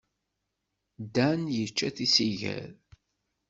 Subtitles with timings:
[1.15, 2.69] Dan yečča tisigar.